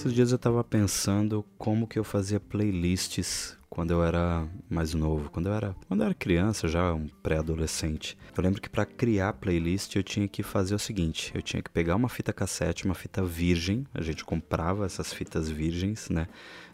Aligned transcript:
Esses 0.00 0.14
dias 0.14 0.32
eu 0.32 0.38
tava 0.38 0.64
pensando 0.64 1.44
como 1.58 1.86
que 1.86 1.98
eu 1.98 2.04
fazia 2.04 2.40
playlists 2.40 3.54
quando 3.68 3.90
eu 3.90 4.02
era 4.02 4.48
mais 4.66 4.94
novo, 4.94 5.28
quando 5.28 5.50
eu 5.50 5.52
era, 5.52 5.76
quando 5.86 6.00
eu 6.00 6.06
era 6.06 6.14
criança, 6.14 6.66
já 6.66 6.94
um 6.94 7.06
pré-adolescente. 7.22 8.16
Eu 8.34 8.42
lembro 8.42 8.62
que 8.62 8.70
para 8.70 8.86
criar 8.86 9.34
playlist 9.34 9.94
eu 9.94 10.02
tinha 10.02 10.26
que 10.26 10.42
fazer 10.42 10.74
o 10.74 10.78
seguinte, 10.78 11.30
eu 11.34 11.42
tinha 11.42 11.62
que 11.62 11.68
pegar 11.68 11.96
uma 11.96 12.08
fita 12.08 12.32
cassete, 12.32 12.86
uma 12.86 12.94
fita 12.94 13.22
virgem, 13.22 13.86
a 13.92 14.00
gente 14.00 14.24
comprava 14.24 14.86
essas 14.86 15.12
fitas 15.12 15.50
virgens, 15.50 16.08
né? 16.08 16.28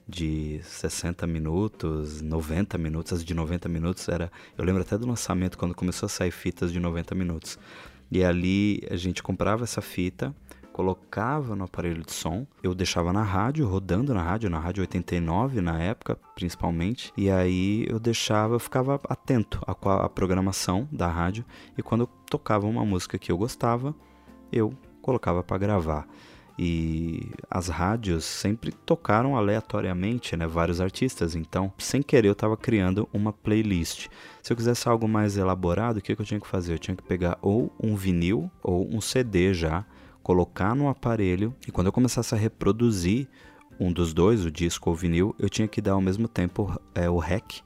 de 0.07 0.61
60 0.63 1.27
minutos, 1.27 2.23
90 2.23 2.79
minutos, 2.79 3.13
as 3.13 3.25
de 3.25 3.35
90 3.35 3.69
minutos 3.69 4.09
era, 4.09 4.31
eu 4.57 4.65
lembro 4.65 4.83
até 4.83 4.97
do 4.97 5.05
lançamento 5.05 5.59
quando 5.59 5.75
começou 5.75 6.07
a 6.07 6.09
sair 6.09 6.31
fitas 6.31 6.73
de 6.73 6.79
90 6.79 7.13
minutos. 7.17 7.59
E 8.09 8.23
ali 8.23 8.87
a 8.89 8.95
gente 8.95 9.21
comprava 9.21 9.65
essa 9.65 9.83
fita, 9.83 10.33
colocava 10.77 11.57
no 11.57 11.65
aparelho 11.65 12.03
de 12.03 12.13
som, 12.13 12.47
eu 12.63 12.75
deixava 12.75 13.11
na 13.11 13.23
rádio, 13.23 13.67
rodando 13.67 14.13
na 14.13 14.23
rádio, 14.23 14.51
na 14.51 14.59
rádio 14.59 14.83
89 14.83 15.63
na 15.63 15.83
época, 15.83 16.19
principalmente, 16.35 17.11
e 17.17 17.31
aí 17.31 17.87
eu 17.89 17.99
deixava, 17.99 18.57
eu 18.57 18.59
ficava 18.59 19.01
atento 19.09 19.59
à, 19.67 19.73
à 20.05 20.09
programação 20.11 20.87
da 20.93 21.09
rádio, 21.09 21.47
e 21.79 21.83
quando 21.83 22.07
tocava 22.29 22.67
uma 22.67 22.85
música 22.85 23.17
que 23.17 23.33
eu 23.33 23.39
gostava, 23.39 23.95
eu 24.53 24.71
colocava 25.01 25.43
para 25.43 25.57
gravar. 25.57 26.07
E 26.59 27.27
as 27.51 27.69
rádios 27.69 28.27
sempre 28.27 28.71
tocaram 28.71 29.35
aleatoriamente, 29.35 30.37
né, 30.37 30.47
vários 30.47 30.79
artistas, 30.79 31.35
então, 31.35 31.73
sem 31.79 32.03
querer 32.03 32.29
eu 32.29 32.33
estava 32.33 32.55
criando 32.55 33.09
uma 33.15 33.33
playlist. 33.33 34.09
Se 34.43 34.53
eu 34.53 34.57
quisesse 34.57 34.87
algo 34.87 35.09
mais 35.09 35.39
elaborado, 35.39 36.01
o 36.01 36.03
que, 36.03 36.15
que 36.15 36.21
eu 36.21 36.27
tinha 36.27 36.41
que 36.41 36.47
fazer? 36.47 36.75
Eu 36.75 36.79
tinha 36.79 36.95
que 36.95 37.03
pegar 37.03 37.39
ou 37.41 37.73
um 37.83 37.97
vinil 37.97 38.51
ou 38.63 38.87
um 38.95 39.01
CD 39.01 39.55
já 39.55 39.83
colocar 40.27 40.75
no 40.75 40.89
aparelho 40.89 41.55
e 41.69 41.71
quando 41.71 41.87
eu 41.87 41.93
começasse 41.93 42.35
a 42.35 42.37
reproduzir 42.37 43.29
um 43.79 43.93
dos 43.93 44.13
dois, 44.13 44.45
o 44.45 44.51
disco 44.51 44.91
ou 44.91 44.97
o 44.97 44.99
vinil, 44.99 45.37
eu 45.39 45.49
tinha 45.49 45.69
que 45.69 45.81
dar 45.81 45.93
ao 45.93 46.01
mesmo 46.01 46.27
tempo 46.27 46.77
é, 46.97 47.09
o 47.09 47.19
REC 47.19 47.63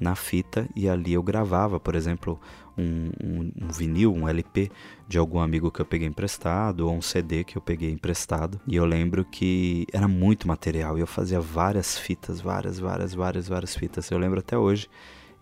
na 0.00 0.16
fita 0.16 0.68
e 0.74 0.88
ali 0.88 1.12
eu 1.12 1.22
gravava, 1.22 1.78
por 1.78 1.94
exemplo, 1.94 2.40
um, 2.76 3.12
um, 3.22 3.52
um, 3.62 3.68
vinil, 3.68 4.12
um 4.12 4.28
LP 4.28 4.72
de 5.06 5.18
algum 5.18 5.38
amigo 5.38 5.70
que 5.70 5.80
eu 5.80 5.86
peguei 5.86 6.08
emprestado 6.08 6.88
ou 6.88 6.96
um 6.96 7.00
CD 7.00 7.44
que 7.44 7.56
eu 7.56 7.62
peguei 7.62 7.92
emprestado. 7.92 8.60
E 8.66 8.74
eu 8.74 8.86
lembro 8.86 9.24
que 9.24 9.86
era 9.92 10.08
muito 10.08 10.48
material 10.48 10.98
e 10.98 11.02
eu 11.02 11.06
fazia 11.06 11.40
várias 11.40 11.96
fitas, 11.96 12.40
várias, 12.40 12.80
várias, 12.80 13.14
várias, 13.14 13.46
várias 13.46 13.76
fitas. 13.76 14.10
Eu 14.10 14.18
lembro 14.18 14.40
até 14.40 14.58
hoje 14.58 14.88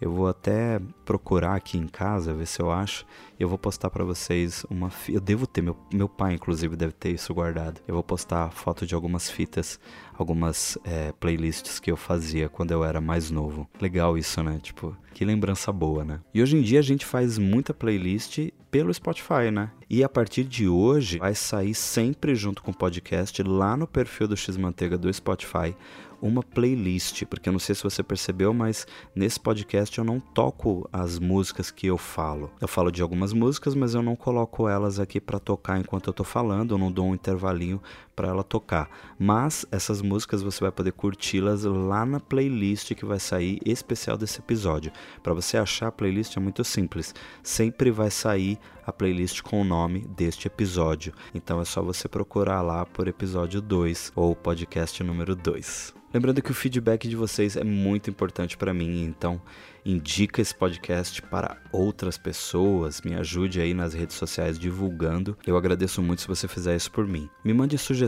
eu 0.00 0.12
vou 0.12 0.28
até 0.28 0.80
procurar 1.04 1.56
aqui 1.56 1.76
em 1.76 1.86
casa, 1.88 2.32
ver 2.32 2.46
se 2.46 2.60
eu 2.60 2.70
acho. 2.70 3.04
Eu 3.38 3.48
vou 3.48 3.56
postar 3.56 3.88
para 3.88 4.04
vocês 4.04 4.66
uma. 4.68 4.90
Eu 5.08 5.20
devo 5.20 5.46
ter, 5.46 5.62
meu, 5.62 5.76
meu 5.92 6.08
pai, 6.08 6.34
inclusive, 6.34 6.74
deve 6.74 6.92
ter 6.92 7.10
isso 7.10 7.32
guardado. 7.32 7.80
Eu 7.86 7.94
vou 7.94 8.02
postar 8.02 8.50
foto 8.50 8.84
de 8.84 8.96
algumas 8.96 9.30
fitas, 9.30 9.78
algumas 10.12 10.76
é, 10.84 11.12
playlists 11.12 11.78
que 11.78 11.90
eu 11.90 11.96
fazia 11.96 12.48
quando 12.48 12.72
eu 12.72 12.82
era 12.82 13.00
mais 13.00 13.30
novo. 13.30 13.68
Legal 13.80 14.18
isso, 14.18 14.42
né? 14.42 14.58
Tipo, 14.60 14.96
que 15.14 15.24
lembrança 15.24 15.70
boa, 15.70 16.04
né? 16.04 16.20
E 16.34 16.42
hoje 16.42 16.56
em 16.56 16.62
dia 16.62 16.80
a 16.80 16.82
gente 16.82 17.06
faz 17.06 17.38
muita 17.38 17.72
playlist 17.72 18.50
pelo 18.72 18.92
Spotify, 18.92 19.52
né? 19.52 19.70
E 19.88 20.02
a 20.02 20.08
partir 20.08 20.42
de 20.42 20.68
hoje 20.68 21.18
vai 21.18 21.34
sair 21.34 21.74
sempre 21.74 22.34
junto 22.34 22.60
com 22.60 22.72
o 22.72 22.76
podcast 22.76 23.40
lá 23.44 23.76
no 23.76 23.86
perfil 23.86 24.26
do 24.26 24.36
X 24.36 24.56
Manteiga 24.56 24.98
do 24.98 25.12
Spotify 25.12 25.76
uma 26.20 26.42
playlist, 26.42 27.24
porque 27.26 27.48
eu 27.48 27.52
não 27.52 27.60
sei 27.60 27.74
se 27.74 27.82
você 27.82 28.02
percebeu, 28.02 28.52
mas 28.52 28.86
nesse 29.14 29.38
podcast 29.38 29.96
eu 29.96 30.04
não 30.04 30.20
toco 30.20 30.88
as 30.92 31.18
músicas 31.18 31.70
que 31.70 31.86
eu 31.86 31.96
falo. 31.96 32.50
Eu 32.60 32.68
falo 32.68 32.90
de 32.90 33.02
algumas 33.02 33.27
músicas, 33.32 33.74
mas 33.74 33.94
eu 33.94 34.02
não 34.02 34.16
coloco 34.16 34.68
elas 34.68 34.98
aqui 34.98 35.20
para 35.20 35.38
tocar 35.38 35.78
enquanto 35.78 36.08
eu 36.08 36.12
tô 36.12 36.24
falando, 36.24 36.74
eu 36.74 36.78
não 36.78 36.90
dou 36.90 37.06
um 37.06 37.14
intervalinho 37.14 37.80
para 38.18 38.26
ela 38.26 38.42
tocar. 38.42 38.90
Mas 39.16 39.64
essas 39.70 40.02
músicas 40.02 40.42
você 40.42 40.60
vai 40.60 40.72
poder 40.72 40.90
curti-las 40.90 41.62
lá 41.62 42.04
na 42.04 42.18
playlist 42.18 42.92
que 42.94 43.04
vai 43.04 43.20
sair 43.20 43.60
especial 43.64 44.18
desse 44.18 44.40
episódio. 44.40 44.90
Para 45.22 45.34
você 45.34 45.56
achar 45.56 45.86
a 45.86 45.92
playlist 45.92 46.36
é 46.36 46.40
muito 46.40 46.64
simples. 46.64 47.14
Sempre 47.44 47.92
vai 47.92 48.10
sair 48.10 48.58
a 48.84 48.92
playlist 48.92 49.40
com 49.42 49.60
o 49.60 49.64
nome 49.64 50.00
deste 50.00 50.48
episódio. 50.48 51.12
Então 51.32 51.60
é 51.60 51.64
só 51.64 51.80
você 51.80 52.08
procurar 52.08 52.60
lá 52.60 52.84
por 52.84 53.06
episódio 53.06 53.62
2 53.62 54.10
ou 54.16 54.34
podcast 54.34 55.04
número 55.04 55.36
2. 55.36 55.94
Lembrando 56.12 56.40
que 56.40 56.50
o 56.50 56.54
feedback 56.54 57.06
de 57.06 57.14
vocês 57.14 57.54
é 57.54 57.62
muito 57.62 58.08
importante 58.08 58.56
para 58.56 58.72
mim, 58.72 59.04
então 59.04 59.40
indica 59.84 60.40
esse 60.40 60.54
podcast 60.54 61.20
para 61.20 61.58
outras 61.70 62.16
pessoas, 62.16 63.02
me 63.02 63.14
ajude 63.14 63.60
aí 63.60 63.74
nas 63.74 63.92
redes 63.92 64.16
sociais 64.16 64.58
divulgando. 64.58 65.36
Eu 65.46 65.56
agradeço 65.56 66.02
muito 66.02 66.22
se 66.22 66.28
você 66.28 66.48
fizer 66.48 66.74
isso 66.74 66.90
por 66.90 67.06
mim. 67.06 67.28
Me 67.44 67.52
mande 67.52 67.76
sugestões 67.76 68.07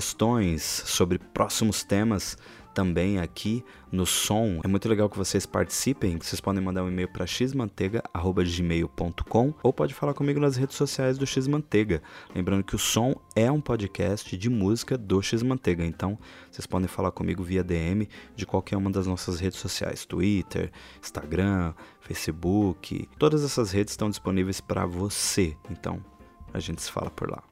sobre 0.87 1.19
próximos 1.19 1.83
temas 1.83 2.37
também 2.75 3.19
aqui 3.19 3.65
no 3.91 4.05
som. 4.07 4.61
É 4.63 4.69
muito 4.69 4.89
legal 4.89 5.11
que 5.11 5.19
vocês 5.19 5.45
participem. 5.47 6.19
Vocês 6.19 6.41
podem 6.41 6.63
mandar 6.63 6.85
um 6.85 6.89
e-mail 6.89 7.09
para 7.09 7.27
xmanteiga@gmail.com 7.27 9.55
ou 9.63 9.73
pode 9.73 9.95
falar 9.95 10.13
comigo 10.15 10.41
nas 10.41 10.57
redes 10.57 10.77
sociais 10.77 11.17
do 11.19 11.27
Xmanteiga. 11.27 12.01
Lembrando 12.35 12.65
que 12.65 12.75
o 12.75 12.79
som 12.79 13.15
é 13.35 13.51
um 13.51 13.61
podcast 13.61 14.37
de 14.37 14.49
música 14.49 14.97
do 14.97 15.21
Xmanteiga. 15.23 15.85
Então, 15.85 16.17
vocês 16.51 16.67
podem 16.67 16.89
falar 16.89 17.11
comigo 17.11 17.43
via 17.43 17.63
DM 17.63 18.09
de 18.35 18.47
qualquer 18.47 18.77
uma 18.77 18.91
das 18.91 19.07
nossas 19.07 19.39
redes 19.41 19.59
sociais, 19.59 20.07
Twitter, 20.07 20.73
Instagram, 21.03 21.75
Facebook. 22.01 23.07
Todas 23.19 23.45
essas 23.45 23.73
redes 23.73 23.93
estão 23.93 24.09
disponíveis 24.09 24.59
para 24.61 24.87
você. 24.87 25.57
Então, 25.71 26.03
a 26.53 26.59
gente 26.59 26.83
se 26.83 26.91
fala 26.91 27.11
por 27.11 27.31
lá. 27.31 27.50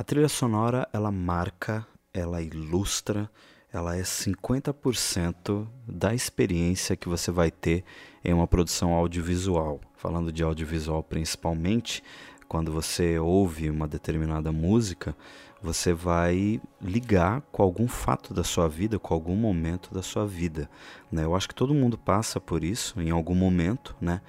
A 0.00 0.02
trilha 0.02 0.30
sonora, 0.30 0.88
ela 0.94 1.12
marca, 1.12 1.86
ela 2.10 2.40
ilustra, 2.40 3.30
ela 3.70 3.98
é 3.98 4.00
50% 4.00 5.68
da 5.86 6.14
experiência 6.14 6.96
que 6.96 7.06
você 7.06 7.30
vai 7.30 7.50
ter 7.50 7.84
em 8.24 8.32
uma 8.32 8.46
produção 8.46 8.94
audiovisual. 8.94 9.78
Falando 9.98 10.32
de 10.32 10.42
audiovisual 10.42 11.02
principalmente, 11.02 12.02
quando 12.48 12.72
você 12.72 13.18
ouve 13.18 13.68
uma 13.68 13.86
determinada 13.86 14.50
música, 14.50 15.14
você 15.62 15.92
vai 15.92 16.62
ligar 16.80 17.42
com 17.52 17.62
algum 17.62 17.86
fato 17.86 18.32
da 18.32 18.42
sua 18.42 18.70
vida, 18.70 18.98
com 18.98 19.12
algum 19.12 19.36
momento 19.36 19.92
da 19.92 20.00
sua 20.00 20.26
vida. 20.26 20.66
Né? 21.12 21.24
Eu 21.24 21.36
acho 21.36 21.46
que 21.46 21.54
todo 21.54 21.74
mundo 21.74 21.98
passa 21.98 22.40
por 22.40 22.64
isso 22.64 22.98
em 23.02 23.10
algum 23.10 23.34
momento, 23.34 23.94
né? 24.00 24.22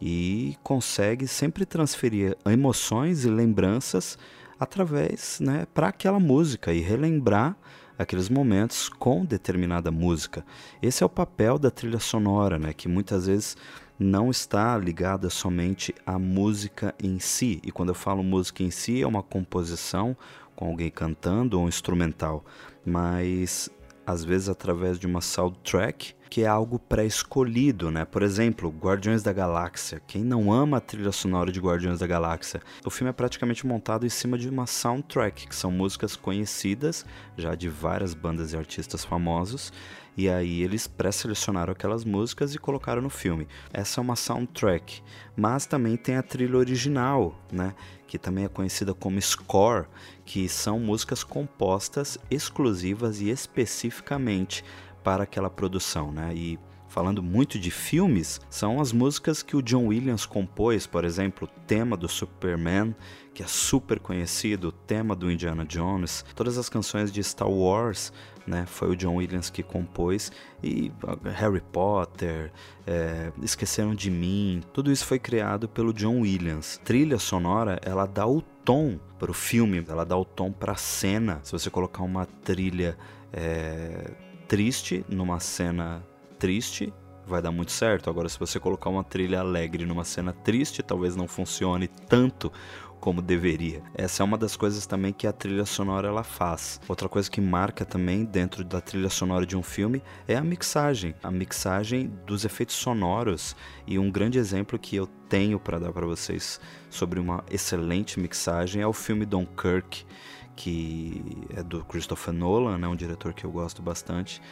E 0.00 0.56
consegue 0.64 1.28
sempre 1.28 1.64
transferir 1.64 2.36
emoções 2.44 3.24
e 3.24 3.30
lembranças 3.30 4.18
através, 4.62 5.40
né, 5.40 5.66
para 5.74 5.88
aquela 5.88 6.20
música 6.20 6.72
e 6.72 6.80
relembrar 6.80 7.56
aqueles 7.98 8.28
momentos 8.28 8.88
com 8.88 9.24
determinada 9.24 9.90
música. 9.90 10.44
Esse 10.80 11.02
é 11.02 11.06
o 11.06 11.08
papel 11.08 11.58
da 11.58 11.70
trilha 11.70 11.98
sonora, 11.98 12.58
né, 12.58 12.72
que 12.72 12.88
muitas 12.88 13.26
vezes 13.26 13.56
não 13.98 14.30
está 14.30 14.76
ligada 14.78 15.28
somente 15.30 15.94
à 16.06 16.18
música 16.18 16.94
em 17.02 17.18
si. 17.18 17.60
E 17.64 17.70
quando 17.70 17.90
eu 17.90 17.94
falo 17.94 18.22
música 18.22 18.62
em 18.62 18.70
si, 18.70 19.02
é 19.02 19.06
uma 19.06 19.22
composição 19.22 20.16
com 20.54 20.66
alguém 20.66 20.90
cantando 20.90 21.58
ou 21.58 21.64
um 21.64 21.68
instrumental, 21.68 22.44
mas 22.84 23.68
às 24.06 24.24
vezes 24.24 24.48
através 24.48 24.98
de 24.98 25.06
uma 25.06 25.20
soundtrack 25.20 26.14
que 26.32 26.44
é 26.44 26.46
algo 26.46 26.78
pré-escolhido, 26.78 27.90
né? 27.90 28.06
Por 28.06 28.22
exemplo, 28.22 28.70
Guardiões 28.70 29.22
da 29.22 29.34
Galáxia. 29.34 30.00
Quem 30.06 30.24
não 30.24 30.50
ama 30.50 30.78
a 30.78 30.80
trilha 30.80 31.12
sonora 31.12 31.52
de 31.52 31.60
Guardiões 31.60 31.98
da 31.98 32.06
Galáxia? 32.06 32.62
O 32.86 32.90
filme 32.90 33.10
é 33.10 33.12
praticamente 33.12 33.66
montado 33.66 34.06
em 34.06 34.08
cima 34.08 34.38
de 34.38 34.48
uma 34.48 34.66
soundtrack, 34.66 35.46
que 35.46 35.54
são 35.54 35.70
músicas 35.70 36.16
conhecidas 36.16 37.04
já 37.36 37.54
de 37.54 37.68
várias 37.68 38.14
bandas 38.14 38.54
e 38.54 38.56
artistas 38.56 39.04
famosos, 39.04 39.70
e 40.16 40.26
aí 40.26 40.62
eles 40.62 40.86
pré-selecionaram 40.86 41.72
aquelas 41.72 42.02
músicas 42.02 42.54
e 42.54 42.58
colocaram 42.58 43.02
no 43.02 43.10
filme. 43.10 43.46
Essa 43.70 44.00
é 44.00 44.02
uma 44.02 44.16
soundtrack, 44.16 45.02
mas 45.36 45.66
também 45.66 45.98
tem 45.98 46.16
a 46.16 46.22
trilha 46.22 46.56
original, 46.56 47.38
né? 47.52 47.74
Que 48.12 48.18
também 48.18 48.44
é 48.44 48.48
conhecida 48.48 48.92
como 48.92 49.18
score, 49.22 49.86
que 50.26 50.46
são 50.46 50.78
músicas 50.78 51.24
compostas 51.24 52.18
exclusivas 52.30 53.22
e 53.22 53.30
especificamente 53.30 54.62
para 55.02 55.22
aquela 55.22 55.48
produção, 55.48 56.12
né? 56.12 56.30
E 56.34 56.58
falando 56.92 57.22
muito 57.22 57.58
de 57.58 57.70
filmes, 57.70 58.38
são 58.50 58.78
as 58.78 58.92
músicas 58.92 59.42
que 59.42 59.56
o 59.56 59.62
John 59.62 59.86
Williams 59.86 60.26
compôs, 60.26 60.86
por 60.86 61.06
exemplo, 61.06 61.48
o 61.48 61.60
tema 61.66 61.96
do 61.96 62.06
Superman, 62.06 62.94
que 63.32 63.42
é 63.42 63.46
super 63.46 63.98
conhecido, 63.98 64.68
o 64.68 64.72
tema 64.72 65.16
do 65.16 65.30
Indiana 65.32 65.64
Jones, 65.64 66.22
todas 66.36 66.58
as 66.58 66.68
canções 66.68 67.10
de 67.10 67.24
Star 67.24 67.48
Wars, 67.48 68.12
né, 68.46 68.66
foi 68.66 68.90
o 68.90 68.96
John 68.96 69.14
Williams 69.14 69.48
que 69.48 69.62
compôs, 69.62 70.30
e 70.62 70.92
Harry 71.34 71.62
Potter, 71.72 72.52
é, 72.86 73.32
Esqueceram 73.42 73.94
de 73.94 74.10
Mim, 74.10 74.62
tudo 74.74 74.92
isso 74.92 75.06
foi 75.06 75.18
criado 75.18 75.66
pelo 75.66 75.94
John 75.94 76.20
Williams. 76.20 76.78
Trilha 76.84 77.18
sonora, 77.18 77.80
ela 77.82 78.04
dá 78.04 78.26
o 78.26 78.42
tom 78.42 79.00
para 79.18 79.30
o 79.30 79.34
filme, 79.34 79.82
ela 79.88 80.04
dá 80.04 80.16
o 80.18 80.26
tom 80.26 80.52
para 80.52 80.72
a 80.72 80.76
cena. 80.76 81.40
Se 81.42 81.52
você 81.52 81.70
colocar 81.70 82.02
uma 82.02 82.26
trilha 82.26 82.98
é, 83.32 84.10
triste 84.46 85.06
numa 85.08 85.40
cena 85.40 86.04
triste, 86.42 86.92
vai 87.24 87.40
dar 87.40 87.52
muito 87.52 87.70
certo. 87.70 88.10
Agora, 88.10 88.28
se 88.28 88.36
você 88.36 88.58
colocar 88.58 88.90
uma 88.90 89.04
trilha 89.04 89.38
alegre 89.38 89.86
numa 89.86 90.02
cena 90.02 90.32
triste, 90.32 90.82
talvez 90.82 91.14
não 91.14 91.28
funcione 91.28 91.86
tanto 91.86 92.50
como 92.98 93.22
deveria. 93.22 93.80
Essa 93.94 94.24
é 94.24 94.24
uma 94.24 94.36
das 94.36 94.56
coisas 94.56 94.84
também 94.84 95.12
que 95.12 95.24
a 95.24 95.32
trilha 95.32 95.64
sonora 95.64 96.08
ela 96.08 96.24
faz. 96.24 96.80
Outra 96.88 97.08
coisa 97.08 97.30
que 97.30 97.40
marca 97.40 97.84
também 97.84 98.24
dentro 98.24 98.64
da 98.64 98.80
trilha 98.80 99.08
sonora 99.08 99.46
de 99.46 99.56
um 99.56 99.62
filme 99.62 100.02
é 100.26 100.34
a 100.34 100.42
mixagem, 100.42 101.14
a 101.22 101.30
mixagem 101.30 102.12
dos 102.26 102.44
efeitos 102.44 102.74
sonoros. 102.74 103.54
E 103.86 104.00
um 104.00 104.10
grande 104.10 104.40
exemplo 104.40 104.76
que 104.76 104.96
eu 104.96 105.06
tenho 105.28 105.60
para 105.60 105.78
dar 105.78 105.92
para 105.92 106.06
vocês 106.06 106.60
sobre 106.90 107.20
uma 107.20 107.44
excelente 107.48 108.18
mixagem 108.18 108.82
é 108.82 108.86
o 108.86 108.92
filme 108.92 109.24
Dunkirk, 109.24 110.04
que 110.56 111.46
é 111.56 111.62
do 111.62 111.84
Christopher 111.84 112.34
Nolan, 112.34 112.78
né, 112.78 112.88
um 112.88 112.96
diretor 112.96 113.32
que 113.32 113.44
eu 113.44 113.52
gosto 113.52 113.80
bastante. 113.80 114.42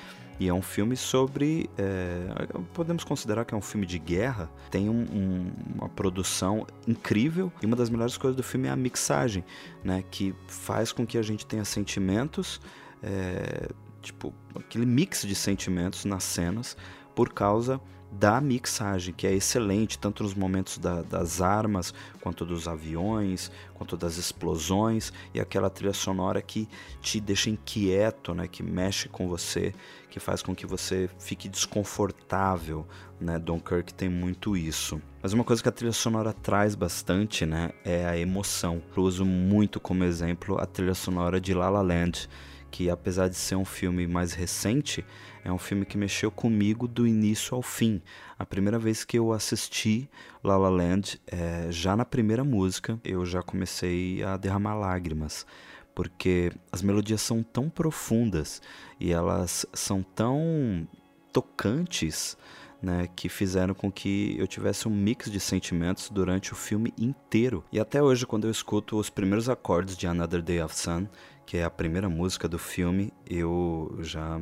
E 0.41 0.49
é 0.49 0.55
um 0.55 0.63
filme 0.63 0.97
sobre. 0.97 1.69
É, 1.77 2.47
podemos 2.73 3.05
considerar 3.05 3.45
que 3.45 3.55
é 3.55 3.57
um 3.57 3.61
filme 3.61 3.87
de 3.87 3.99
guerra. 3.99 4.51
Tem 4.71 4.89
um, 4.89 5.03
um, 5.13 5.53
uma 5.75 5.89
produção 5.91 6.67
incrível. 6.89 7.53
E 7.63 7.67
uma 7.67 7.77
das 7.77 7.91
melhores 7.91 8.17
coisas 8.17 8.35
do 8.35 8.43
filme 8.43 8.67
é 8.67 8.71
a 8.71 8.77
mixagem, 8.77 9.45
né? 9.85 10.03
Que 10.11 10.35
faz 10.49 10.93
com 10.93 11.07
que 11.07 11.19
a 11.19 11.23
gente 11.23 11.45
tenha 11.45 11.63
sentimentos. 11.63 12.59
É, 13.03 13.69
tipo, 14.01 14.33
aquele 14.55 14.87
mix 14.87 15.27
de 15.27 15.35
sentimentos 15.35 16.07
nas 16.07 16.25
cenas 16.25 16.75
por 17.21 17.35
causa 17.35 17.79
da 18.11 18.41
mixagem, 18.41 19.13
que 19.13 19.27
é 19.27 19.35
excelente, 19.35 19.99
tanto 19.99 20.23
nos 20.23 20.33
momentos 20.33 20.79
da, 20.79 21.03
das 21.03 21.43
armas, 21.43 21.93
quanto 22.19 22.47
dos 22.47 22.67
aviões, 22.67 23.53
quanto 23.75 23.95
das 23.95 24.17
explosões, 24.17 25.13
e 25.35 25.39
aquela 25.39 25.69
trilha 25.69 25.93
sonora 25.93 26.41
que 26.41 26.67
te 27.03 27.21
deixa 27.21 27.51
inquieto, 27.51 28.33
né, 28.33 28.49
que 28.49 28.63
mexe 28.63 29.07
com 29.07 29.29
você, 29.29 29.75
que 30.09 30.19
faz 30.19 30.43
com 30.43 30.55
que 30.55 30.65
você 30.65 31.11
fique 31.19 31.47
desconfortável. 31.47 32.87
Né? 33.21 33.39
Dunkirk 33.39 33.93
tem 33.93 34.09
muito 34.09 34.57
isso. 34.57 34.99
Mas 35.23 35.35
uma 35.35 35.45
coisa 35.45 35.63
que 35.63 35.69
a 35.69 35.73
trilha 35.73 35.93
sonora 35.93 36.33
traz 36.33 36.75
bastante 36.75 37.45
né, 37.45 37.71
é 37.85 38.07
a 38.07 38.17
emoção. 38.17 38.83
Eu 38.97 39.03
uso 39.03 39.27
muito 39.27 39.79
como 39.79 40.05
exemplo 40.05 40.59
a 40.59 40.65
trilha 40.65 40.95
sonora 40.95 41.39
de 41.39 41.53
La 41.53 41.69
La 41.69 41.83
Land, 41.83 42.31
que 42.71 42.89
apesar 42.89 43.29
de 43.29 43.37
ser 43.37 43.57
um 43.57 43.65
filme 43.65 44.07
mais 44.07 44.33
recente, 44.33 45.05
é 45.45 45.53
um 45.53 45.59
filme 45.59 45.85
que 45.85 45.99
mexeu 45.99 46.31
comigo 46.31 46.87
do 46.87 47.07
início 47.07 47.55
ao 47.55 47.63
fim. 47.63 48.01
A 48.39 48.47
primeira 48.47 48.79
vez 48.79 49.05
que 49.05 49.19
eu 49.19 49.33
assisti 49.33 50.09
La 50.43 50.57
La 50.57 50.69
Land, 50.69 51.21
é, 51.27 51.67
já 51.71 51.97
na 51.97 52.05
primeira 52.05 52.45
música, 52.45 52.99
eu 53.05 53.25
já 53.27 53.43
comecei 53.43 54.23
a 54.23 54.37
derramar 54.37 54.75
lágrimas, 54.75 55.47
porque 55.95 56.53
as 56.71 56.83
melodias 56.83 57.21
são 57.21 57.43
tão 57.43 57.69
profundas 57.69 58.63
e 58.99 59.13
elas 59.13 59.67
são 59.73 60.03
tão 60.03 60.87
tocantes, 61.33 62.37
né, 62.83 63.09
que 63.15 63.29
fizeram 63.29 63.75
com 63.75 63.91
que 63.91 64.37
eu 64.39 64.47
tivesse 64.47 64.89
um 64.89 64.91
mix 64.91 65.31
de 65.31 65.39
sentimentos 65.39 66.09
durante 66.09 66.53
o 66.53 66.57
filme 66.57 66.93
inteiro. 66.99 67.65
E 67.71 67.79
até 67.79 68.03
hoje, 68.03 68.27
quando 68.27 68.47
eu 68.47 68.51
escuto 68.51 68.99
os 68.99 69.11
primeiros 69.11 69.49
acordes 69.49 69.97
de 69.97 70.07
Another 70.07 70.43
Day 70.43 70.63
of 70.63 70.75
Sun, 70.75 71.07
que 71.45 71.57
é 71.57 71.65
a 71.65 71.71
primeira 71.71 72.09
música 72.09 72.49
do 72.49 72.59
filme, 72.59 73.13
eu 73.29 73.97
já 74.01 74.41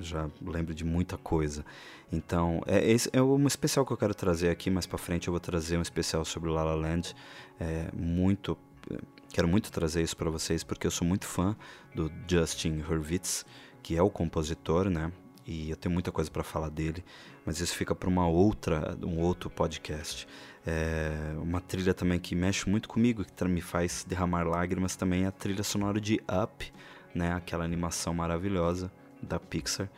já 0.00 0.30
lembro 0.40 0.74
de 0.74 0.84
muita 0.84 1.16
coisa. 1.16 1.64
Então, 2.12 2.62
é, 2.66 2.94
é 3.12 3.22
um 3.22 3.46
especial 3.46 3.84
que 3.84 3.92
eu 3.92 3.96
quero 3.96 4.14
trazer 4.14 4.48
aqui. 4.48 4.70
Mais 4.70 4.86
para 4.86 4.98
frente 4.98 5.28
eu 5.28 5.32
vou 5.32 5.40
trazer 5.40 5.76
um 5.76 5.82
especial 5.82 6.24
sobre 6.24 6.50
La 6.50 6.62
La 6.62 6.74
Land. 6.74 7.14
É, 7.58 7.88
muito, 7.92 8.56
quero 9.32 9.48
muito 9.48 9.70
trazer 9.72 10.02
isso 10.02 10.16
para 10.16 10.30
vocês 10.30 10.62
porque 10.62 10.86
eu 10.86 10.90
sou 10.90 11.06
muito 11.06 11.26
fã 11.26 11.56
do 11.94 12.10
Justin 12.28 12.80
Hurwitz, 12.80 13.44
que 13.82 13.96
é 13.96 14.02
o 14.02 14.10
compositor, 14.10 14.88
né? 14.88 15.12
E 15.48 15.70
eu 15.70 15.76
tenho 15.76 15.94
muita 15.94 16.12
coisa 16.12 16.30
para 16.30 16.44
falar 16.44 16.68
dele, 16.68 17.02
mas 17.46 17.58
isso 17.58 17.74
fica 17.74 17.94
para 17.94 18.06
uma 18.06 18.28
outra, 18.28 18.94
um 19.02 19.18
outro 19.18 19.48
podcast. 19.48 20.28
É, 20.66 21.32
uma 21.38 21.58
trilha 21.58 21.94
também 21.94 22.20
que 22.20 22.34
mexe 22.34 22.68
muito 22.68 22.86
comigo, 22.86 23.24
que 23.24 23.44
me 23.46 23.62
faz 23.62 24.04
derramar 24.06 24.46
lágrimas 24.46 24.94
também 24.94 25.24
é 25.24 25.28
a 25.28 25.32
trilha 25.32 25.62
sonora 25.62 25.98
de 25.98 26.20
Up, 26.44 26.70
né? 27.14 27.32
Aquela 27.32 27.64
animação 27.64 28.12
maravilhosa 28.12 28.92
da 29.22 29.40
Pixar, 29.40 29.88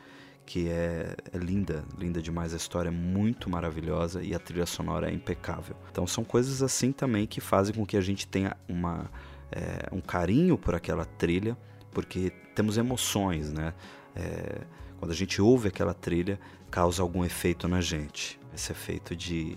que 0.46 0.68
é, 0.68 1.16
é, 1.32 1.38
linda, 1.38 1.84
linda 1.98 2.22
demais. 2.22 2.54
A 2.54 2.56
história 2.56 2.88
é 2.88 2.92
muito 2.92 3.50
maravilhosa 3.50 4.22
e 4.22 4.32
a 4.32 4.38
trilha 4.38 4.66
sonora 4.66 5.10
é 5.10 5.12
impecável. 5.12 5.74
Então 5.90 6.06
são 6.06 6.22
coisas 6.22 6.62
assim 6.62 6.92
também 6.92 7.26
que 7.26 7.40
fazem 7.40 7.74
com 7.74 7.84
que 7.84 7.96
a 7.96 8.00
gente 8.00 8.24
tenha 8.24 8.56
uma, 8.68 9.10
é, 9.50 9.88
um 9.90 10.00
carinho 10.00 10.56
por 10.56 10.76
aquela 10.76 11.04
trilha, 11.04 11.58
porque 11.90 12.30
temos 12.54 12.78
emoções, 12.78 13.52
né? 13.52 13.74
É, 14.14 14.62
quando 14.98 15.12
a 15.12 15.14
gente 15.14 15.40
ouve 15.40 15.68
aquela 15.68 15.94
trilha, 15.94 16.38
causa 16.70 17.02
algum 17.02 17.24
efeito 17.24 17.66
na 17.66 17.80
gente. 17.80 18.38
Esse 18.54 18.72
efeito 18.72 19.16
de, 19.16 19.56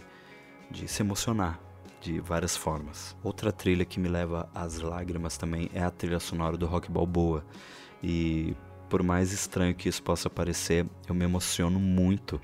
de 0.69 0.87
se 0.87 1.01
emocionar 1.01 1.59
de 2.01 2.19
várias 2.19 2.55
formas. 2.55 3.15
Outra 3.23 3.51
trilha 3.51 3.85
que 3.85 3.99
me 3.99 4.09
leva 4.09 4.49
às 4.53 4.79
lágrimas 4.79 5.37
também 5.37 5.69
é 5.73 5.81
a 5.81 5.89
trilha 5.89 6.19
sonora 6.19 6.57
do 6.57 6.65
Rock 6.65 6.91
Balboa. 6.91 7.45
E 8.01 8.55
por 8.89 9.01
mais 9.01 9.31
estranho 9.31 9.73
que 9.73 9.89
isso 9.89 10.03
possa 10.03 10.29
parecer, 10.29 10.85
eu 11.07 11.15
me 11.15 11.23
emociono 11.23 11.79
muito 11.79 12.39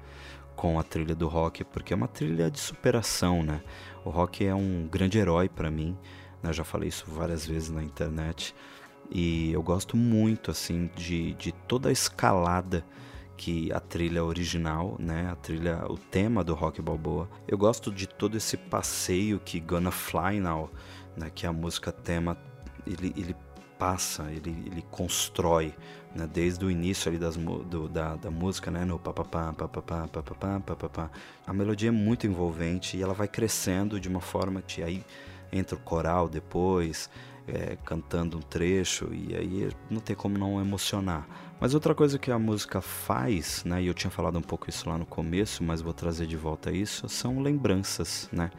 com 0.56 0.80
a 0.80 0.84
trilha 0.84 1.16
do 1.16 1.28
rock, 1.28 1.64
porque 1.64 1.94
é 1.94 1.96
uma 1.96 2.08
trilha 2.08 2.50
de 2.50 2.60
superação, 2.60 3.44
né? 3.44 3.62
O 4.04 4.10
rock 4.10 4.46
é 4.46 4.54
um 4.54 4.88
grande 4.92 5.18
herói 5.18 5.48
para 5.48 5.70
mim, 5.70 5.98
né? 6.44 6.52
já 6.52 6.64
falei 6.64 6.90
isso 6.90 7.06
várias 7.08 7.46
vezes 7.46 7.70
na 7.70 7.84
internet, 7.84 8.56
e 9.12 9.52
eu 9.52 9.62
gosto 9.64 9.98
muito, 9.98 10.52
assim, 10.52 10.90
de, 10.96 11.34
de 11.34 11.52
toda 11.52 11.90
a 11.90 11.92
escalada 11.92 12.86
que 13.36 13.72
a 13.72 13.80
trilha 13.80 14.24
original, 14.24 14.98
né, 15.00 15.30
a 15.32 15.36
trilha, 15.36 15.86
o 15.90 15.98
tema 15.98 16.44
do 16.44 16.54
Rock 16.54 16.82
Balboa. 16.82 17.30
Eu 17.48 17.58
gosto 17.58 17.92
de 17.92 18.06
todo 18.06 18.36
esse 18.36 18.58
passeio 18.58 19.40
que 19.40 19.60
Gonna 19.60 19.92
Fly 19.92 20.42
Now, 20.42 20.70
né, 21.16 21.32
que 21.34 21.46
é 21.46 21.50
a 21.50 21.54
música 21.54 21.92
tema, 21.92 22.38
ele, 22.86 23.14
ele 23.16 23.36
passa, 23.80 24.30
ele, 24.30 24.52
ele 24.70 24.84
constrói, 24.92 25.74
né, 26.14 26.28
desde 26.32 26.66
o 26.66 26.70
início 26.70 27.10
ali 27.10 27.18
das, 27.18 27.38
do, 27.38 27.88
da, 27.88 28.18
da 28.18 28.30
música, 28.30 28.70
né, 28.70 28.84
no 28.84 29.00
papapá, 29.00 29.54
papapá, 29.54 30.06
papapá, 30.08 30.60
papapá. 30.60 31.10
A 31.48 31.54
melodia 31.54 31.88
é 31.88 31.92
muito 31.92 32.28
envolvente 32.28 32.98
e 32.98 33.02
ela 33.02 33.14
vai 33.14 33.30
crescendo 33.30 34.00
de 34.00 34.10
uma 34.10 34.20
forma 34.20 34.62
que 34.62 34.84
aí 34.84 35.04
entra 35.52 35.78
o 35.78 35.80
coral 35.80 36.28
depois, 36.28 37.10
é, 37.54 37.78
cantando 37.84 38.38
um 38.38 38.42
trecho, 38.42 39.10
e 39.14 39.36
aí 39.36 39.70
não 39.90 40.00
tem 40.00 40.16
como 40.16 40.38
não 40.38 40.60
emocionar. 40.60 41.28
Mas 41.60 41.74
outra 41.74 41.94
coisa 41.94 42.18
que 42.18 42.32
a 42.32 42.40
música 42.40 42.80
faz, 42.82 43.64
né, 43.66 43.82
e 43.84 43.88
eu 43.88 43.94
tinha 43.94 44.10
falado 44.10 44.38
um 44.38 44.42
pouco 44.42 44.70
isso 44.70 44.90
lá 44.90 44.98
no 44.98 45.06
começo, 45.06 45.64
mas 45.64 45.82
vou 45.82 45.94
trazer 45.94 46.26
de 46.26 46.38
volta 46.38 46.72
isso, 46.72 47.10
são 47.10 47.42
lembranças, 47.42 48.30
né? 48.32 48.50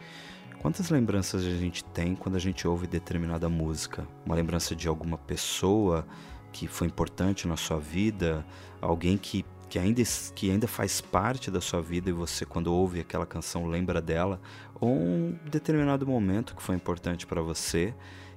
Quantas 0.61 0.91
lembranças 0.91 1.43
a 1.43 1.49
gente 1.49 1.83
tem 1.83 2.15
quando 2.15 2.35
a 2.35 2.39
gente 2.39 2.67
ouve 2.67 2.85
determinada 2.85 3.49
música? 3.49 4.07
Uma 4.23 4.35
lembrança 4.35 4.75
de 4.75 4.87
alguma 4.87 5.17
pessoa 5.17 6.05
que 6.51 6.67
foi 6.67 6.85
importante 6.85 7.47
na 7.47 7.57
sua 7.57 7.79
vida, 7.79 8.45
alguém 8.79 9.17
que, 9.17 9.43
que, 9.67 9.79
ainda, 9.79 10.03
que 10.35 10.51
ainda 10.51 10.67
faz 10.67 11.01
parte 11.01 11.49
da 11.49 11.59
sua 11.59 11.81
vida 11.81 12.11
e 12.11 12.13
você, 12.13 12.45
quando 12.45 12.71
ouve 12.71 12.99
aquela 12.99 13.25
canção, 13.25 13.65
lembra 13.65 13.99
dela, 13.99 14.39
ou 14.79 14.89
um 14.89 15.35
determinado 15.49 16.05
momento 16.05 16.55
que 16.55 16.61
foi 16.61 16.75
importante 16.75 17.25
para 17.25 17.41
você 17.41 17.91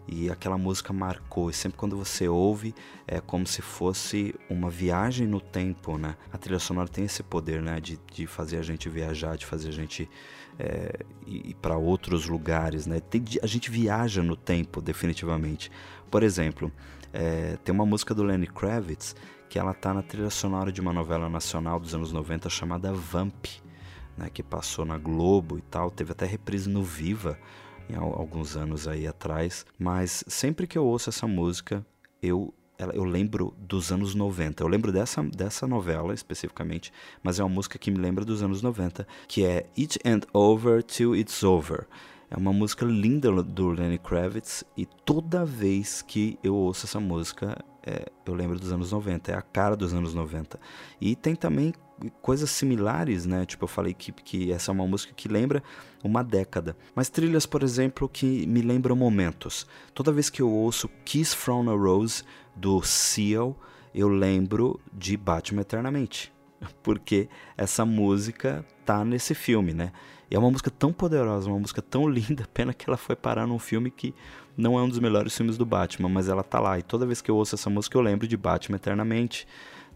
e 0.06 0.30
aquela 0.30 0.58
música 0.58 0.92
marcou. 0.92 1.50
E 1.50 1.52
sempre 1.52 1.78
quando 1.78 1.96
você 1.96 2.28
ouve, 2.28 2.74
é 3.06 3.20
como 3.20 3.46
se 3.46 3.62
fosse 3.62 4.34
uma 4.48 4.70
viagem 4.70 5.26
no 5.26 5.40
tempo, 5.40 5.96
né? 5.96 6.16
A 6.32 6.38
trilha 6.38 6.58
sonora 6.58 6.88
tem 6.88 7.04
esse 7.04 7.22
poder, 7.22 7.62
né? 7.62 7.80
De, 7.80 7.98
de 8.12 8.26
fazer 8.26 8.58
a 8.58 8.62
gente 8.62 8.88
viajar, 8.88 9.36
de 9.36 9.46
fazer 9.46 9.68
a 9.68 9.72
gente 9.72 10.08
é, 10.58 11.04
ir 11.26 11.54
para 11.60 11.76
outros 11.76 12.26
lugares, 12.26 12.86
né? 12.86 13.00
Tem, 13.00 13.24
a 13.42 13.46
gente 13.46 13.70
viaja 13.70 14.22
no 14.22 14.36
tempo, 14.36 14.82
definitivamente. 14.82 15.70
Por 16.10 16.22
exemplo, 16.22 16.70
é, 17.12 17.56
tem 17.64 17.74
uma 17.74 17.86
música 17.86 18.14
do 18.14 18.22
Lenny 18.22 18.46
Kravitz 18.46 19.16
que 19.48 19.58
ela 19.58 19.72
tá 19.72 19.94
na 19.94 20.02
trilha 20.02 20.30
sonora 20.30 20.72
de 20.72 20.80
uma 20.80 20.92
novela 20.92 21.28
nacional 21.28 21.78
dos 21.78 21.94
anos 21.94 22.10
90 22.12 22.50
chamada 22.50 22.92
Vamp, 22.92 23.46
né? 24.18 24.28
Que 24.32 24.42
passou 24.42 24.84
na 24.84 24.98
Globo 24.98 25.56
e 25.56 25.62
tal, 25.62 25.90
teve 25.90 26.12
até 26.12 26.26
reprise 26.26 26.68
no 26.68 26.82
Viva 26.82 27.38
alguns 27.94 28.56
anos 28.56 28.88
aí 28.88 29.06
atrás, 29.06 29.66
mas 29.78 30.24
sempre 30.26 30.66
que 30.66 30.78
eu 30.78 30.84
ouço 30.84 31.10
essa 31.10 31.26
música, 31.26 31.84
eu 32.22 32.52
eu 32.92 33.04
lembro 33.04 33.54
dos 33.56 33.92
anos 33.92 34.14
90. 34.14 34.62
Eu 34.62 34.68
lembro 34.68 34.90
dessa, 34.90 35.22
dessa 35.22 35.66
novela 35.66 36.12
especificamente, 36.12 36.92
mas 37.22 37.38
é 37.38 37.44
uma 37.44 37.54
música 37.54 37.78
que 37.78 37.90
me 37.90 37.98
lembra 37.98 38.24
dos 38.24 38.42
anos 38.42 38.62
90, 38.62 39.06
que 39.28 39.44
é 39.44 39.66
It 39.78 39.98
and 40.04 40.22
Over 40.32 40.82
Till 40.82 41.14
It's 41.14 41.42
Over. 41.42 41.86
É 42.30 42.36
uma 42.36 42.52
música 42.52 42.84
linda 42.84 43.30
do 43.42 43.68
Lenny 43.68 43.98
Kravitz 43.98 44.64
e 44.76 44.86
toda 44.86 45.44
vez 45.44 46.02
que 46.02 46.36
eu 46.42 46.54
ouço 46.54 46.86
essa 46.86 46.98
música, 46.98 47.56
é, 47.86 48.10
eu 48.26 48.34
lembro 48.34 48.58
dos 48.58 48.72
anos 48.72 48.90
90, 48.90 49.30
é 49.30 49.36
a 49.36 49.42
cara 49.42 49.76
dos 49.76 49.94
anos 49.94 50.14
90. 50.14 50.58
E 51.00 51.14
tem 51.14 51.36
também 51.36 51.72
coisas 52.20 52.50
similares, 52.50 53.26
né? 53.26 53.44
Tipo, 53.46 53.64
eu 53.64 53.68
falei 53.68 53.94
que, 53.94 54.12
que 54.12 54.52
essa 54.52 54.70
é 54.70 54.72
uma 54.72 54.86
música 54.86 55.12
que 55.14 55.28
lembra 55.28 55.62
uma 56.02 56.22
década. 56.22 56.76
Mas 56.94 57.08
trilhas, 57.08 57.46
por 57.46 57.62
exemplo, 57.62 58.08
que 58.08 58.46
me 58.46 58.60
lembram 58.60 58.96
momentos. 58.96 59.66
Toda 59.94 60.12
vez 60.12 60.28
que 60.30 60.42
eu 60.42 60.50
ouço 60.50 60.88
Kiss 61.04 61.34
from 61.34 61.70
a 61.70 61.74
Rose 61.74 62.22
do 62.54 62.82
Seal, 62.82 63.56
eu 63.94 64.08
lembro 64.08 64.80
de 64.92 65.16
Batman 65.16 65.62
Eternamente. 65.62 66.34
porque 66.82 67.28
essa 67.56 67.84
música 67.84 68.64
tá 68.84 69.04
nesse 69.04 69.34
filme, 69.34 69.72
né? 69.72 69.92
E 70.30 70.34
é 70.34 70.38
uma 70.38 70.50
música 70.50 70.70
tão 70.70 70.92
poderosa, 70.92 71.48
uma 71.48 71.58
música 71.58 71.82
tão 71.82 72.08
linda, 72.08 72.48
pena 72.52 72.72
que 72.72 72.88
ela 72.88 72.96
foi 72.96 73.16
parar 73.16 73.46
num 73.46 73.58
filme 73.58 73.90
que 73.90 74.14
não 74.56 74.78
é 74.78 74.82
um 74.82 74.88
dos 74.88 74.98
melhores 74.98 75.36
filmes 75.36 75.56
do 75.56 75.66
Batman, 75.66 76.08
mas 76.08 76.28
ela 76.28 76.42
tá 76.42 76.60
lá. 76.60 76.78
E 76.78 76.82
toda 76.82 77.06
vez 77.06 77.20
que 77.20 77.30
eu 77.30 77.36
ouço 77.36 77.54
essa 77.54 77.68
música 77.68 77.96
eu 77.96 78.02
lembro 78.02 78.26
de 78.26 78.36
Batman 78.36 78.76
Eternamente. 78.76 79.46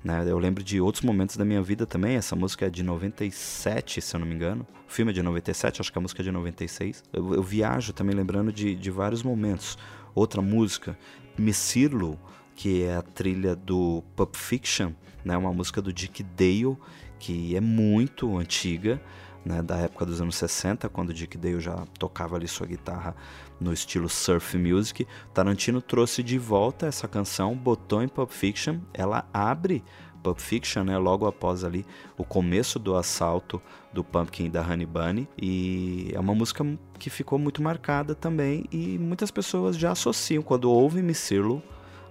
Né? 0.03 0.25
Eu 0.27 0.39
lembro 0.39 0.63
de 0.63 0.81
outros 0.81 1.03
momentos 1.03 1.37
da 1.37 1.45
minha 1.45 1.63
vida 1.63 1.87
também. 1.87 2.17
Essa 2.17 2.37
música 2.37 2.67
é 2.67 2.71
de 2.71 2.83
97, 2.83 4.01
se 4.01 4.15
eu 4.15 4.21
não 4.21 4.27
me 4.27 4.35
engano. 4.35 4.67
O 4.89 4.93
filme 4.93 5.11
é 5.11 5.15
de 5.15 5.23
97, 5.23 5.81
acho 5.81 5.93
que 5.93 5.99
a 5.99 6.01
música 6.01 6.23
é 6.23 6.25
de 6.25 6.31
96. 6.31 7.03
Eu, 7.13 7.35
eu 7.35 7.43
viajo 7.43 7.93
também 7.93 8.15
lembrando 8.15 8.53
de, 8.53 8.75
de 8.75 8.91
vários 8.91 9.23
momentos. 9.23 9.77
Outra 10.15 10.41
música, 10.41 10.99
Missirlo, 11.37 12.19
que 12.55 12.83
é 12.83 12.97
a 12.97 13.03
trilha 13.03 13.55
do 13.55 14.03
Pulp 14.17 14.35
Fiction, 14.35 14.93
né? 15.25 15.37
uma 15.37 15.53
música 15.53 15.81
do 15.81 15.93
Dick 15.93 16.23
Dale, 16.23 16.77
que 17.19 17.55
é 17.55 17.61
muito 17.61 18.37
antiga. 18.39 19.01
Né, 19.45 19.63
da 19.63 19.77
época 19.77 20.05
dos 20.05 20.21
anos 20.21 20.35
60, 20.35 20.89
quando 20.89 21.15
Dick 21.15 21.39
Dale 21.39 21.61
já 21.61 21.77
tocava 21.99 22.37
ali 22.37 22.47
sua 22.47 22.67
guitarra 22.67 23.15
no 23.59 23.73
estilo 23.73 24.09
surf 24.09 24.59
music. 24.59 25.07
Tarantino 25.33 25.81
trouxe 25.81 26.23
de 26.23 26.37
volta 26.37 26.87
essa 26.87 27.09
canção, 27.09 27.55
botou 27.55 28.03
em 28.03 28.09
Pulp 28.09 28.31
Fiction, 28.31 28.81
ela 28.93 29.27
abre 29.33 29.83
Pulp 30.23 30.39
Fiction, 30.39 30.85
né, 30.85 30.99
logo 30.99 31.27
após 31.27 31.65
ali 31.65 31.87
o 32.17 32.25
começo 32.25 32.79
do 32.79 32.97
assalto 32.97 33.63
do 33.93 34.05
Pumpkin 34.05 34.51
da 34.51 34.63
Honey 34.63 34.87
Bunny 34.87 35.29
e 35.41 36.11
é 36.13 36.21
uma 36.21 36.35
música 36.35 36.65
que 36.99 37.09
ficou 37.09 37.39
muito 37.39 37.63
marcada 37.63 38.15
também 38.15 38.65
e 38.71 38.99
muitas 38.99 39.31
pessoas 39.31 39.77
já 39.77 39.93
associam 39.93 40.43
quando 40.43 40.71
ouvem 40.71 41.03
Missirlo, 41.03 41.63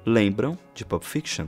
lembram 0.06 0.58
de 0.74 0.86
Pulp 0.86 1.04
Fiction, 1.04 1.48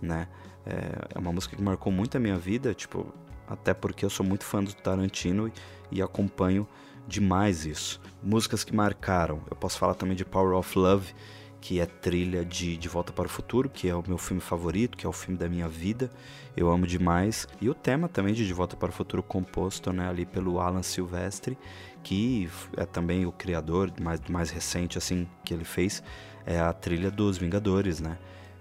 né? 0.00 0.28
É, 0.66 1.14
é 1.14 1.18
uma 1.18 1.32
música 1.32 1.56
que 1.56 1.62
marcou 1.62 1.90
muito 1.90 2.16
a 2.16 2.20
minha 2.20 2.36
vida, 2.36 2.74
tipo, 2.74 3.12
até 3.50 3.74
porque 3.74 4.04
eu 4.04 4.10
sou 4.10 4.24
muito 4.24 4.44
fã 4.44 4.62
do 4.62 4.72
Tarantino 4.72 5.52
e, 5.90 6.00
acompanho 6.00 6.66
demais 7.06 7.66
isso. 7.66 8.00
Músicas 8.22 8.62
que 8.62 8.74
marcaram, 8.74 9.42
eu 9.50 9.56
posso 9.56 9.78
falar 9.78 9.94
também 9.94 10.16
de 10.16 10.24
Power 10.24 10.56
of 10.56 10.78
Love, 10.78 11.12
que 11.60 11.80
é 11.80 11.84
trilha 11.84 12.44
de 12.44 12.76
De 12.76 12.88
Volta 12.88 13.12
para 13.12 13.26
o 13.26 13.28
Futuro, 13.28 13.68
que 13.68 13.88
é 13.88 13.94
o 13.94 14.02
meu 14.06 14.16
filme 14.16 14.40
favorito, 14.40 14.96
que 14.96 15.04
é 15.04 15.08
o 15.08 15.12
filme 15.12 15.36
da 15.36 15.48
minha 15.48 15.68
vida. 15.68 16.10
Eu 16.56 16.70
amo 16.70 16.86
demais. 16.86 17.46
E 17.60 17.68
o 17.68 17.74
tema 17.74 18.08
também 18.08 18.32
de 18.32 18.46
De 18.46 18.52
Volta 18.54 18.76
para 18.76 18.88
o 18.88 18.92
Futuro 18.92 19.22
composto, 19.22 19.92
né, 19.92 20.08
ali 20.08 20.24
pelo 20.24 20.58
Alan 20.58 20.82
Silvestre, 20.82 21.58
que 22.02 22.48
é 22.76 22.86
também 22.86 23.26
o 23.26 23.32
criador 23.32 23.92
mais 24.00 24.20
mais 24.28 24.50
recente 24.50 24.96
assim 24.96 25.28
que 25.44 25.52
ele 25.52 25.64
fez, 25.64 26.02
é 26.46 26.58
a 26.58 26.72
trilha 26.72 27.10
dos 27.10 27.36
Vingadores, 27.36 28.00
né? 28.00 28.16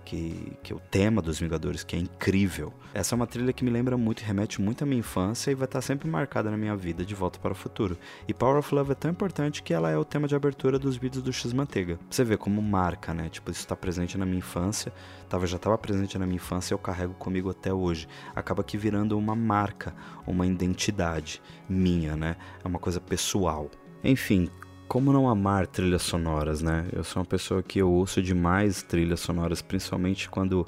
Que, 0.05 0.53
que 0.63 0.73
é 0.73 0.75
o 0.75 0.79
tema 0.79 1.21
dos 1.21 1.39
Vingadores, 1.39 1.83
que 1.83 1.95
é 1.95 1.99
incrível. 1.99 2.73
Essa 2.93 3.13
é 3.13 3.15
uma 3.15 3.27
trilha 3.27 3.53
que 3.53 3.63
me 3.63 3.69
lembra 3.69 3.97
muito, 3.97 4.21
remete 4.21 4.61
muito 4.61 4.83
à 4.83 4.87
minha 4.87 4.99
infância 4.99 5.51
e 5.51 5.55
vai 5.55 5.65
estar 5.65 5.81
sempre 5.81 6.09
marcada 6.09 6.49
na 6.49 6.57
minha 6.57 6.75
vida 6.75 7.05
de 7.05 7.13
volta 7.13 7.39
para 7.39 7.51
o 7.51 7.55
futuro. 7.55 7.97
E 8.27 8.33
Power 8.33 8.57
of 8.57 8.73
Love 8.73 8.91
é 8.91 8.95
tão 8.95 9.11
importante 9.11 9.61
que 9.61 9.73
ela 9.73 9.89
é 9.89 9.97
o 9.97 10.03
tema 10.03 10.27
de 10.27 10.35
abertura 10.35 10.79
dos 10.79 10.97
vídeos 10.97 11.23
do 11.23 11.31
X-Manteiga. 11.31 11.99
Você 12.09 12.23
vê 12.23 12.37
como 12.37 12.61
marca, 12.61 13.13
né? 13.13 13.29
Tipo, 13.29 13.51
isso 13.51 13.61
está 13.61 13.75
presente 13.75 14.17
na 14.17 14.25
minha 14.25 14.39
infância, 14.39 14.91
tava, 15.27 15.45
já 15.45 15.57
estava 15.57 15.77
presente 15.77 16.17
na 16.17 16.25
minha 16.25 16.37
infância 16.37 16.73
e 16.73 16.75
eu 16.75 16.79
carrego 16.79 17.13
comigo 17.13 17.49
até 17.49 17.73
hoje. 17.73 18.07
Acaba 18.35 18.63
que 18.63 18.77
virando 18.77 19.17
uma 19.17 19.35
marca, 19.35 19.93
uma 20.25 20.45
identidade 20.45 21.41
minha, 21.67 22.15
né? 22.15 22.35
É 22.63 22.67
uma 22.67 22.79
coisa 22.79 22.99
pessoal. 22.99 23.69
Enfim, 24.03 24.49
como 24.89 25.13
não 25.13 25.29
amar 25.29 25.67
trilhas 25.67 26.01
sonoras, 26.01 26.63
né? 26.63 26.87
Eu 26.91 27.03
sou 27.03 27.21
uma 27.21 27.25
pessoa 27.25 27.61
que 27.61 27.79
eu 27.79 27.89
ouço 27.89 28.23
demais 28.23 28.81
trilhas 28.81 29.19
sonoras, 29.19 29.61
principalmente 29.61 30.27
quando 30.27 30.67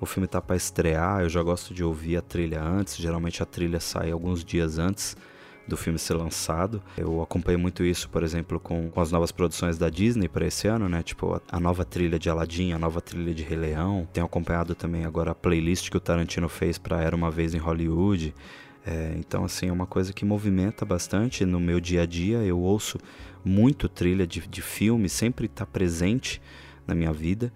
o 0.00 0.04
filme 0.04 0.26
tá 0.26 0.42
para 0.42 0.56
estrear, 0.56 1.20
eu 1.20 1.28
já 1.28 1.40
gosto 1.40 1.72
de 1.72 1.84
ouvir 1.84 2.16
a 2.16 2.20
trilha 2.20 2.60
antes, 2.60 2.96
geralmente 2.96 3.42
a 3.42 3.46
trilha 3.46 3.78
sai 3.78 4.10
alguns 4.10 4.44
dias 4.44 4.78
antes 4.78 5.16
do 5.68 5.76
filme 5.76 6.00
ser 6.00 6.14
lançado. 6.14 6.82
Eu 6.98 7.22
acompanho 7.22 7.60
muito 7.60 7.84
isso, 7.84 8.08
por 8.08 8.24
exemplo, 8.24 8.58
com, 8.58 8.90
com 8.90 9.00
as 9.00 9.12
novas 9.12 9.30
produções 9.30 9.78
da 9.78 9.88
Disney 9.88 10.26
para 10.28 10.44
esse 10.44 10.66
ano, 10.66 10.88
né? 10.88 11.00
Tipo, 11.04 11.34
a, 11.34 11.40
a, 11.52 11.60
nova 11.60 11.84
trilha 11.84 12.18
de 12.18 12.28
Aladdin, 12.28 12.72
a 12.72 12.78
nova 12.78 13.00
trilha 13.00 13.32
de 13.32 13.44
Rei 13.44 13.56
Leão. 13.56 14.08
Tenho 14.12 14.26
acompanhado 14.26 14.74
também 14.74 15.04
agora 15.04 15.30
a 15.30 15.34
playlist 15.34 15.90
que 15.90 15.96
o 15.96 16.00
Tarantino 16.00 16.48
fez 16.48 16.76
para 16.76 17.00
Era 17.00 17.14
Uma 17.14 17.30
Vez 17.30 17.54
em 17.54 17.58
Hollywood. 17.58 18.34
É, 18.86 19.14
então, 19.18 19.44
assim, 19.44 19.68
é 19.68 19.72
uma 19.72 19.86
coisa 19.86 20.12
que 20.12 20.24
movimenta 20.24 20.84
bastante 20.84 21.44
no 21.44 21.60
meu 21.60 21.80
dia 21.80 22.02
a 22.02 22.06
dia. 22.06 22.38
Eu 22.38 22.58
ouço 22.58 22.98
muito 23.44 23.88
trilha 23.88 24.26
de, 24.26 24.46
de 24.46 24.62
filme, 24.62 25.08
sempre 25.08 25.46
está 25.46 25.66
presente 25.66 26.40
na 26.86 26.94
minha 26.94 27.12
vida. 27.12 27.52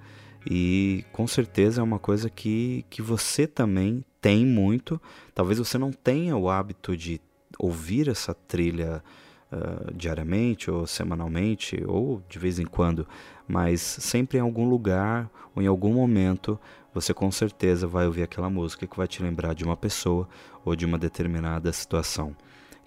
E 0.48 1.04
com 1.12 1.26
certeza 1.26 1.80
é 1.80 1.84
uma 1.84 1.98
coisa 1.98 2.28
que, 2.28 2.84
que 2.90 3.00
você 3.00 3.46
também 3.46 4.04
tem 4.20 4.44
muito. 4.44 5.00
Talvez 5.34 5.58
você 5.58 5.78
não 5.78 5.90
tenha 5.90 6.36
o 6.36 6.50
hábito 6.50 6.96
de 6.96 7.20
ouvir 7.58 8.08
essa 8.08 8.34
trilha 8.34 9.02
uh, 9.50 9.94
diariamente 9.94 10.70
ou 10.70 10.86
semanalmente 10.86 11.82
ou 11.86 12.22
de 12.28 12.38
vez 12.38 12.58
em 12.58 12.66
quando, 12.66 13.06
mas 13.48 13.80
sempre 13.80 14.38
em 14.38 14.40
algum 14.40 14.68
lugar 14.68 15.30
ou 15.54 15.62
em 15.62 15.66
algum 15.66 15.94
momento 15.94 16.58
você 16.94 17.12
com 17.12 17.30
certeza 17.30 17.86
vai 17.86 18.06
ouvir 18.06 18.22
aquela 18.22 18.48
música 18.48 18.86
que 18.86 18.96
vai 18.96 19.08
te 19.08 19.20
lembrar 19.20 19.52
de 19.54 19.64
uma 19.64 19.76
pessoa 19.76 20.28
ou 20.64 20.76
de 20.76 20.86
uma 20.86 20.96
determinada 20.96 21.72
situação. 21.72 22.34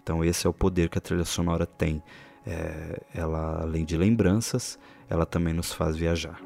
Então 0.01 0.23
esse 0.23 0.47
é 0.47 0.49
o 0.49 0.53
poder 0.53 0.87
que 0.87 0.97
a 0.97 1.01
trilha 1.01 1.25
sonora 1.25 1.65
tem. 1.65 2.01
É, 2.45 3.01
ela, 3.13 3.61
além 3.61 3.83
de 3.83 3.97
lembranças, 3.97 4.79
ela 5.09 5.25
também 5.25 5.53
nos 5.53 5.73
faz 5.73 5.97
viajar. 5.97 6.39